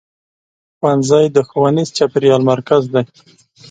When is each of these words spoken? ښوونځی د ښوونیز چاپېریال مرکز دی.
ښوونځی 0.77 1.25
د 1.31 1.37
ښوونیز 1.49 1.89
چاپېریال 1.97 2.41
مرکز 2.51 2.83
دی. 2.93 3.03